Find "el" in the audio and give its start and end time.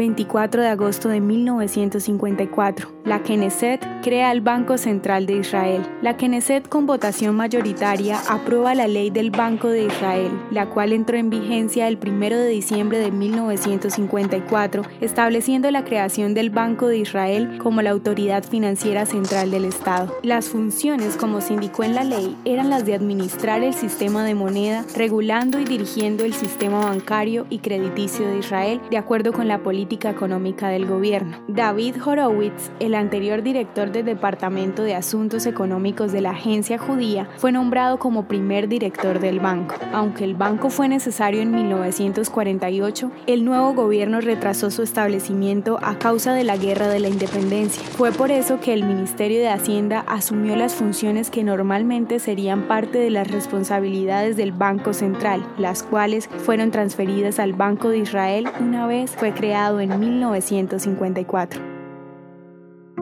4.30-4.42, 11.88-11.98, 23.64-23.72, 26.24-26.34, 32.78-32.89, 40.24-40.34, 43.26-43.44, 48.72-48.84